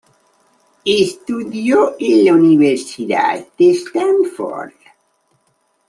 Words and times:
Estudió 0.83 1.95
en 1.99 2.25
la 2.25 2.33
Universidad 2.33 3.45
de 3.55 3.69
Stanford. 3.69 4.71